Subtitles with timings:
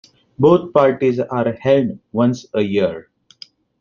[0.39, 3.11] Both parties are held once a year.